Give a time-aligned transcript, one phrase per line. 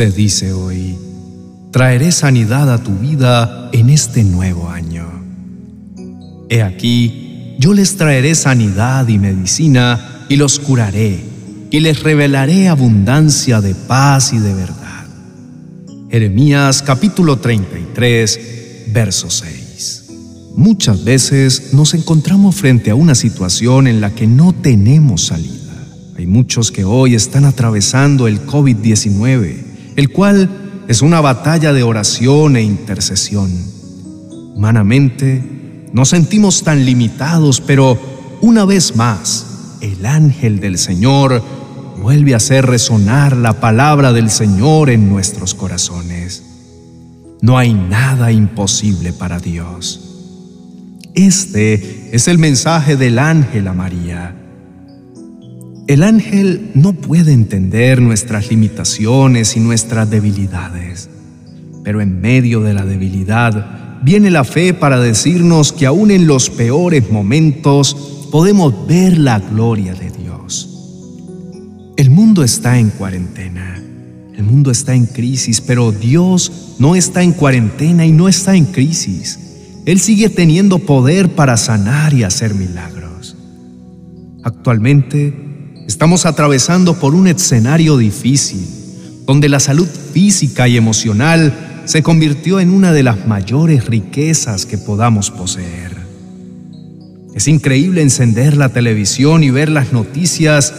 [0.00, 0.96] te dice hoy,
[1.72, 5.04] traeré sanidad a tu vida en este nuevo año.
[6.48, 11.22] He aquí, yo les traeré sanidad y medicina y los curaré
[11.70, 15.04] y les revelaré abundancia de paz y de verdad.
[16.10, 20.04] Jeremías capítulo 33, verso 6.
[20.56, 25.74] Muchas veces nos encontramos frente a una situación en la que no tenemos salida.
[26.16, 30.48] Hay muchos que hoy están atravesando el COVID-19, el cual
[30.88, 33.50] es una batalla de oración e intercesión.
[34.54, 37.98] Humanamente, nos sentimos tan limitados, pero
[38.40, 41.42] una vez más, el ángel del Señor
[42.00, 46.42] vuelve a hacer resonar la palabra del Señor en nuestros corazones.
[47.42, 50.00] No hay nada imposible para Dios.
[51.14, 54.39] Este es el mensaje del ángel a María.
[55.90, 61.10] El ángel no puede entender nuestras limitaciones y nuestras debilidades,
[61.82, 66.48] pero en medio de la debilidad viene la fe para decirnos que aún en los
[66.48, 70.68] peores momentos podemos ver la gloria de Dios.
[71.96, 73.82] El mundo está en cuarentena,
[74.36, 78.66] el mundo está en crisis, pero Dios no está en cuarentena y no está en
[78.66, 79.40] crisis.
[79.86, 83.34] Él sigue teniendo poder para sanar y hacer milagros.
[84.44, 85.49] Actualmente
[85.90, 88.64] estamos atravesando por un escenario difícil,
[89.26, 94.78] donde la salud física y emocional se convirtió en una de las mayores riquezas que
[94.78, 95.96] podamos poseer.
[97.34, 100.72] Es increíble encender la televisión y ver las noticias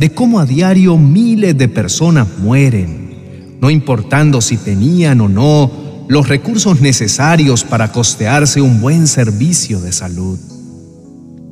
[0.00, 5.70] de cómo a diario miles de personas mueren, no importando si tenían o no
[6.08, 10.57] los recursos necesarios para costearse un buen servicio de salud.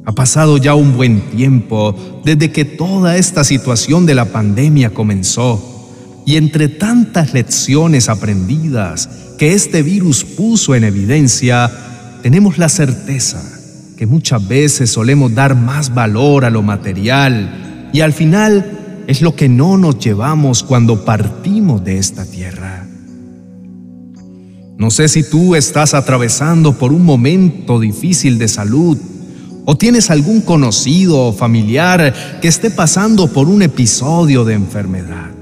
[0.06, 6.22] Ha pasado ya un buen tiempo desde que toda esta situación de la pandemia comenzó
[6.24, 11.68] y entre tantas lecciones aprendidas que este virus puso en evidencia,
[12.22, 13.42] tenemos la certeza
[13.96, 19.34] que muchas veces solemos dar más valor a lo material y al final es lo
[19.34, 22.86] que no nos llevamos cuando partimos de esta tierra.
[24.78, 28.96] No sé si tú estás atravesando por un momento difícil de salud
[29.66, 35.32] o tienes algún conocido o familiar que esté pasando por un episodio de enfermedad.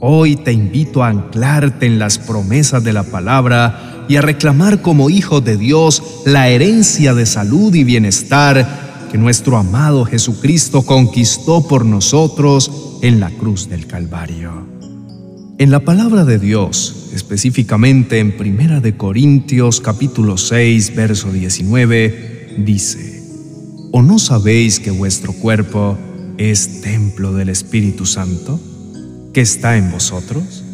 [0.00, 5.10] Hoy te invito a anclarte en las promesas de la palabra y a reclamar como
[5.10, 11.84] hijo de Dios la herencia de salud y bienestar que nuestro amado Jesucristo conquistó por
[11.84, 12.70] nosotros
[13.02, 14.66] en la cruz del Calvario.
[15.58, 23.22] En la palabra de Dios, específicamente en Primera de Corintios capítulo 6, verso 19, dice:
[23.92, 25.98] ¿O no sabéis que vuestro cuerpo
[26.38, 28.60] es templo del Espíritu Santo,
[29.32, 30.64] que está en vosotros,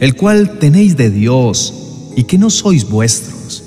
[0.00, 1.74] el cual tenéis de Dios
[2.16, 3.62] y que no sois vuestros?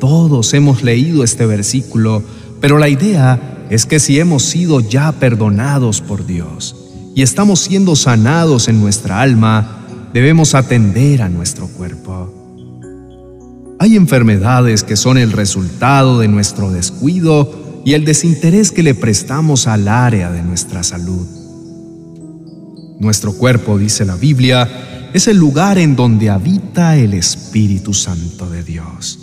[0.00, 2.22] Todos hemos leído este versículo
[2.60, 6.74] pero la idea es que si hemos sido ya perdonados por Dios
[7.14, 12.05] y estamos siendo sanados en nuestra alma, debemos atender a nuestro cuerpo.
[13.86, 19.68] Hay enfermedades que son el resultado de nuestro descuido y el desinterés que le prestamos
[19.68, 21.24] al área de nuestra salud.
[22.98, 28.64] Nuestro cuerpo, dice la Biblia, es el lugar en donde habita el Espíritu Santo de
[28.64, 29.20] Dios.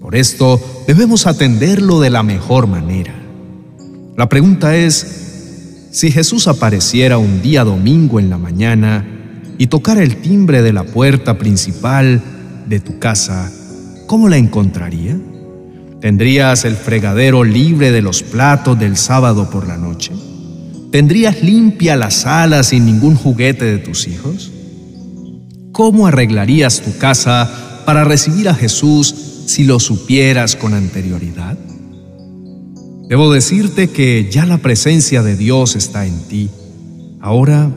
[0.00, 3.20] Por esto debemos atenderlo de la mejor manera.
[4.16, 9.04] La pregunta es, si Jesús apareciera un día domingo en la mañana
[9.58, 12.22] y tocara el timbre de la puerta principal
[12.68, 13.50] de tu casa,
[14.06, 15.18] ¿cómo la encontraría?
[16.00, 20.12] ¿Tendrías el fregadero libre de los platos del sábado por la noche?
[20.92, 24.52] ¿Tendrías limpia la sala sin ningún juguete de tus hijos?
[25.72, 29.14] ¿Cómo arreglarías tu casa para recibir a Jesús
[29.46, 31.58] si lo supieras con anterioridad?
[33.08, 36.50] Debo decirte que ya la presencia de Dios está en ti.
[37.20, 37.70] Ahora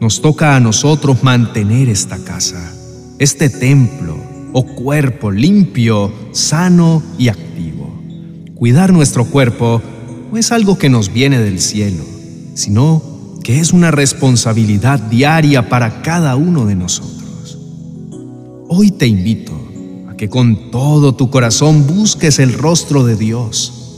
[0.00, 2.72] nos toca a nosotros mantener esta casa,
[3.18, 7.92] este templo o cuerpo limpio, sano y activo.
[8.54, 9.82] Cuidar nuestro cuerpo
[10.30, 12.04] no es algo que nos viene del cielo,
[12.54, 13.02] sino
[13.42, 17.58] que es una responsabilidad diaria para cada uno de nosotros.
[18.68, 19.52] Hoy te invito
[20.16, 23.96] que con todo tu corazón busques el rostro de Dios,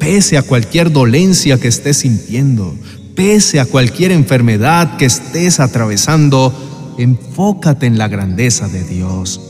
[0.00, 2.74] pese a cualquier dolencia que estés sintiendo,
[3.14, 9.42] pese a cualquier enfermedad que estés atravesando, enfócate en la grandeza de Dios,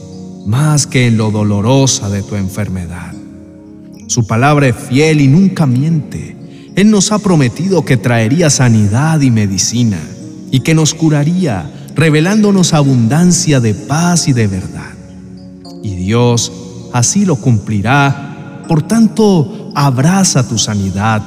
[0.49, 3.13] más que en lo dolorosa de tu enfermedad.
[4.07, 6.37] Su palabra es fiel y nunca miente.
[6.75, 10.01] Él nos ha prometido que traería sanidad y medicina
[10.51, 14.95] y que nos curaría revelándonos abundancia de paz y de verdad.
[15.83, 16.51] Y Dios
[16.95, 18.65] así lo cumplirá.
[18.67, 21.23] Por tanto, abraza tu sanidad,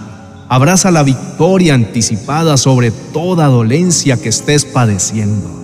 [0.50, 5.61] abraza la victoria anticipada sobre toda dolencia que estés padeciendo.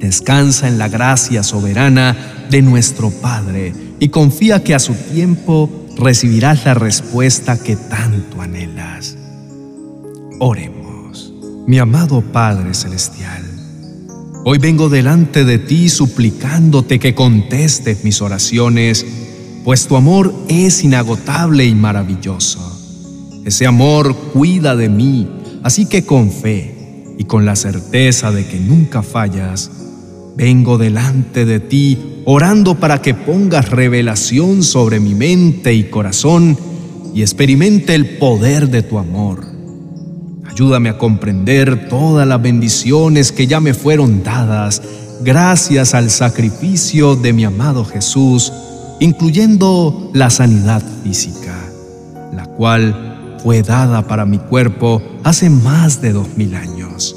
[0.00, 2.16] Descansa en la gracia soberana
[2.50, 9.16] de nuestro Padre y confía que a su tiempo recibirás la respuesta que tanto anhelas.
[10.38, 11.34] Oremos,
[11.66, 13.44] mi amado Padre Celestial.
[14.46, 19.04] Hoy vengo delante de ti suplicándote que contestes mis oraciones,
[19.64, 22.80] pues tu amor es inagotable y maravilloso.
[23.44, 25.28] Ese amor cuida de mí,
[25.62, 29.70] así que con fe y con la certeza de que nunca fallas,
[30.36, 36.56] vengo delante de ti orando para que pongas revelación sobre mi mente y corazón
[37.14, 39.50] y experimente el poder de tu amor
[40.60, 44.82] Ayúdame a comprender todas las bendiciones que ya me fueron dadas
[45.22, 48.52] gracias al sacrificio de mi amado Jesús,
[48.98, 51.56] incluyendo la sanidad física,
[52.34, 57.16] la cual fue dada para mi cuerpo hace más de dos mil años.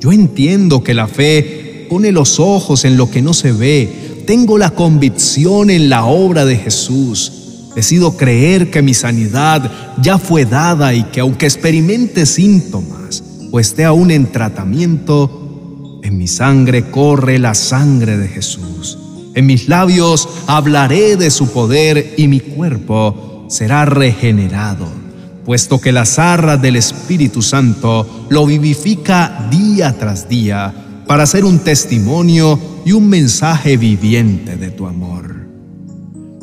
[0.00, 1.57] Yo entiendo que la fe
[1.88, 4.24] pone los ojos en lo que no se ve.
[4.26, 7.32] Tengo la convicción en la obra de Jesús
[7.78, 9.70] Decido creer que mi sanidad
[10.02, 16.26] ya fue dada y que aunque experimente síntomas o esté aún en tratamiento, en mi
[16.26, 18.98] sangre corre la sangre de Jesús.
[19.36, 24.88] En mis labios hablaré de su poder y mi cuerpo será regenerado,
[25.44, 31.60] puesto que las arras del Espíritu Santo lo vivifica día tras día para ser un
[31.60, 35.48] testimonio y un mensaje viviente de tu amor.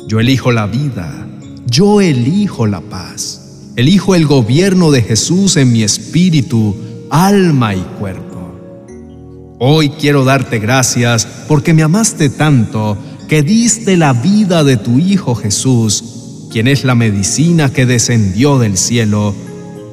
[0.08, 1.28] Yo elijo la vida,
[1.70, 6.76] yo elijo la paz, elijo el gobierno de Jesús en mi espíritu,
[7.10, 9.56] alma y cuerpo.
[9.60, 12.98] Hoy quiero darte gracias porque me amaste tanto
[13.28, 18.76] que diste la vida de tu Hijo Jesús, quien es la medicina que descendió del
[18.76, 19.32] cielo,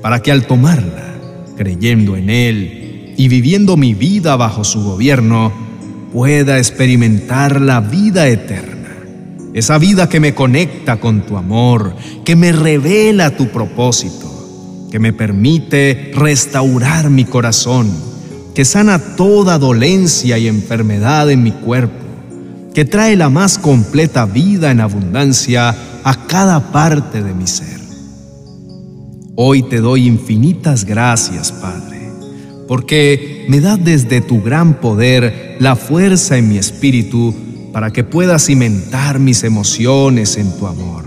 [0.01, 1.13] para que al tomarla,
[1.55, 2.82] creyendo en Él
[3.23, 5.53] y viviendo mi vida bajo su gobierno,
[6.11, 8.73] pueda experimentar la vida eterna
[9.53, 15.13] esa vida que me conecta con tu amor, que me revela tu propósito, que me
[15.13, 17.87] permite restaurar mi corazón,
[18.55, 22.03] que sana toda dolencia y enfermedad en mi cuerpo,
[22.73, 27.79] que trae la más completa vida en abundancia a cada parte de mi ser.
[29.35, 31.92] Hoy te doy infinitas gracias, Padre,
[32.73, 37.31] porque me da desde tu gran poder la fuerza en mi espíritu
[37.71, 41.03] para que pueda cimentar mis emociones en tu amor.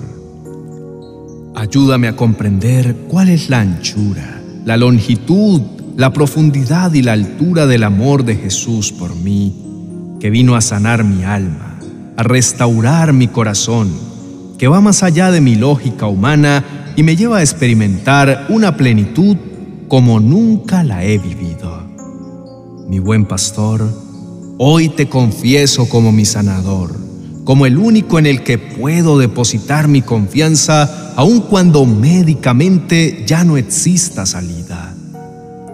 [1.56, 5.60] Ayúdame a comprender cuál es la anchura, la longitud,
[5.96, 9.52] la profundidad y la altura del amor de Jesús por mí,
[10.20, 11.80] que vino a sanar mi alma,
[12.16, 13.90] a restaurar mi corazón,
[14.56, 16.62] que va más allá de mi lógica humana
[16.94, 19.36] y me lleva a experimentar una plenitud
[19.88, 21.86] como nunca la he vivido.
[22.88, 23.88] Mi buen pastor,
[24.58, 26.96] Hoy te confieso como mi sanador,
[27.44, 33.58] como el único en el que puedo depositar mi confianza, aun cuando médicamente ya no
[33.58, 34.94] exista salida.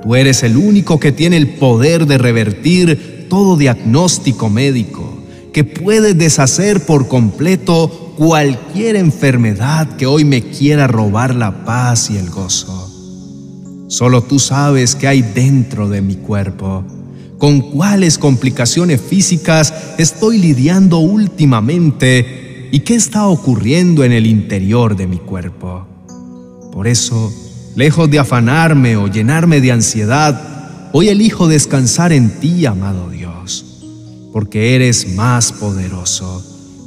[0.03, 5.23] Tú eres el único que tiene el poder de revertir todo diagnóstico médico,
[5.53, 12.17] que puede deshacer por completo cualquier enfermedad que hoy me quiera robar la paz y
[12.17, 12.82] el gozo.
[13.93, 16.83] Solo tú sabes qué hay dentro de mi cuerpo
[17.37, 25.07] con cuáles complicaciones físicas estoy lidiando últimamente y qué está ocurriendo en el interior de
[25.07, 25.87] mi cuerpo.
[26.73, 27.31] Por eso,
[27.77, 33.83] lejos de afanarme o llenarme de ansiedad, hoy elijo descansar en ti, amado Dios,
[34.33, 36.43] porque eres más poderoso,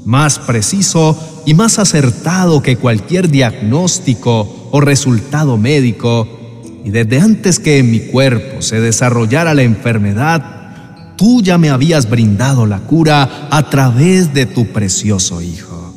[0.06, 6.35] más preciso y más acertado que cualquier diagnóstico o resultado médico
[6.86, 12.08] y desde antes que en mi cuerpo se desarrollara la enfermedad, tú ya me habías
[12.08, 15.96] brindado la cura a través de tu precioso Hijo.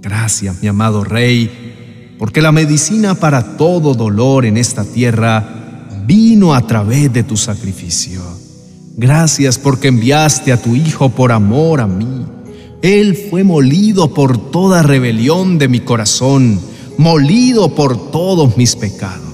[0.00, 6.66] Gracias, mi amado Rey, porque la medicina para todo dolor en esta tierra vino a
[6.66, 8.22] través de tu sacrificio.
[8.96, 12.24] Gracias porque enviaste a tu Hijo por amor a mí.
[12.80, 16.58] Él fue molido por toda rebelión de mi corazón,
[16.96, 19.27] molido por todos mis pecados.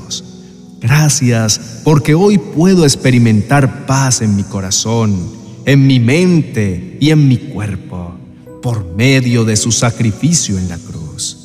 [0.85, 5.19] Gracias porque hoy puedo experimentar paz en mi corazón,
[5.65, 8.15] en mi mente y en mi cuerpo,
[8.63, 11.39] por medio de su sacrificio en la cruz.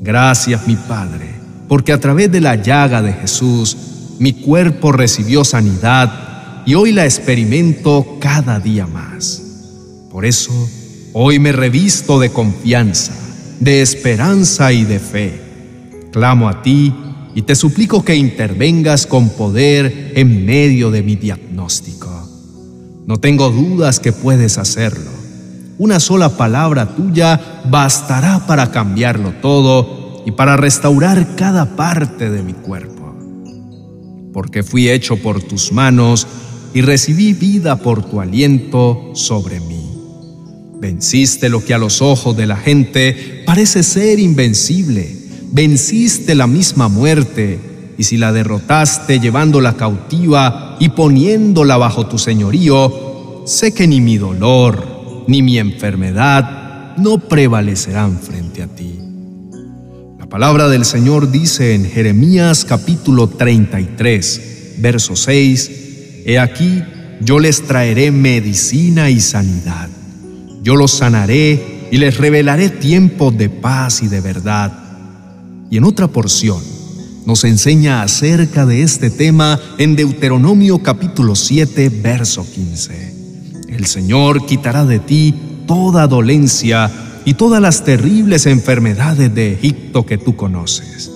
[0.00, 1.28] Gracias mi Padre,
[1.68, 3.76] porque a través de la llaga de Jesús
[4.18, 9.42] mi cuerpo recibió sanidad y hoy la experimento cada día más.
[10.10, 10.52] Por eso,
[11.12, 13.12] hoy me revisto de confianza,
[13.60, 15.40] de esperanza y de fe.
[16.12, 16.94] Clamo a ti
[17.34, 22.10] y te suplico que intervengas con poder en medio de mi diagnóstico.
[23.06, 25.10] No tengo dudas que puedes hacerlo.
[25.76, 32.52] Una sola palabra tuya bastará para cambiarlo todo y para restaurar cada parte de mi
[32.52, 33.14] cuerpo.
[34.32, 36.26] Porque fui hecho por tus manos
[36.72, 39.90] y recibí vida por tu aliento sobre mí.
[40.80, 45.23] Venciste lo que a los ojos de la gente parece ser invencible
[45.54, 47.60] venciste la misma muerte,
[47.96, 54.18] y si la derrotaste llevándola cautiva y poniéndola bajo tu señorío, sé que ni mi
[54.18, 58.98] dolor ni mi enfermedad no prevalecerán frente a ti.
[60.18, 65.70] La palabra del Señor dice en Jeremías capítulo 33, verso 6,
[66.26, 66.82] He aquí,
[67.20, 69.88] yo les traeré medicina y sanidad.
[70.64, 74.83] Yo los sanaré y les revelaré tiempos de paz y de verdad
[75.74, 76.62] y en otra porción
[77.26, 83.66] nos enseña acerca de este tema en Deuteronomio capítulo 7, verso 15.
[83.70, 85.34] El Señor quitará de ti
[85.66, 86.92] toda dolencia
[87.24, 91.10] y todas las terribles enfermedades de Egipto que tú conoces.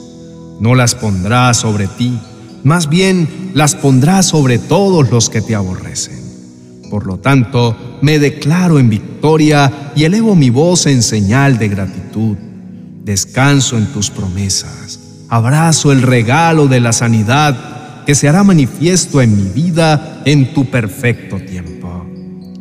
[0.58, 2.18] No las pondrá sobre ti,
[2.64, 6.18] más bien las pondrá sobre todos los que te aborrecen.
[6.90, 12.36] Por lo tanto, me declaro en victoria y elevo mi voz en señal de gratitud
[13.08, 15.00] descanso en tus promesas,
[15.30, 20.66] abrazo el regalo de la sanidad que se hará manifiesto en mi vida en tu
[20.66, 22.06] perfecto tiempo.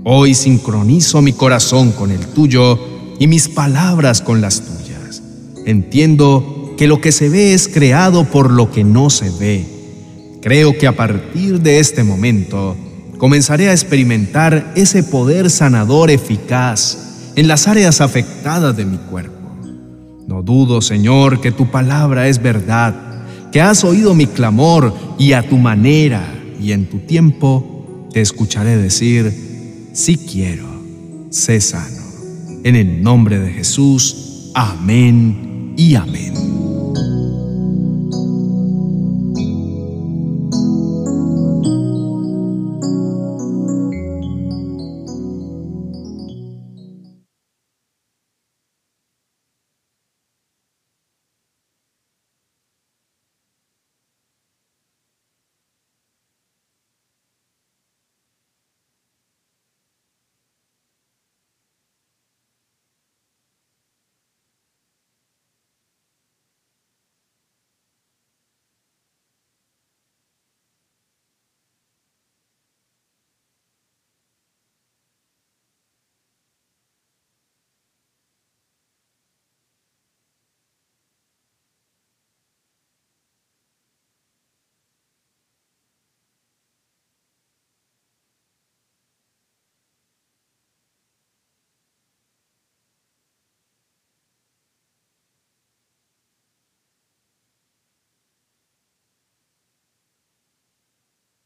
[0.06, 2.80] Hoy sincronizo mi corazón con el tuyo
[3.20, 5.22] y mis palabras con las tuyas.
[5.66, 9.66] Entiendo que lo que se ve es creado por lo que no se ve.
[10.42, 12.78] Creo que a partir de este momento
[13.18, 19.37] comenzaré a experimentar ese poder sanador eficaz en las áreas afectadas de mi cuerpo.
[20.28, 22.94] No dudo, Señor, que tu palabra es verdad,
[23.50, 26.22] que has oído mi clamor y a tu manera
[26.62, 30.68] y en tu tiempo te escucharé decir, sí quiero,
[31.30, 32.04] sé sano.
[32.66, 36.47] En el nombre de Jesús, amén y amén.